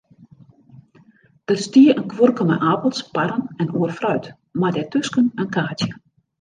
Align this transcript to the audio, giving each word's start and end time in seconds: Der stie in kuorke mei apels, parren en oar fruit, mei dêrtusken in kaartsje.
Der 1.47 1.57
stie 1.65 1.91
in 1.97 2.05
kuorke 2.13 2.47
mei 2.49 2.59
apels, 2.73 2.99
parren 3.15 3.45
en 3.61 3.69
oar 3.79 3.91
fruit, 3.99 4.25
mei 4.59 4.71
dêrtusken 4.75 5.25
in 5.45 5.53
kaartsje. 5.57 5.89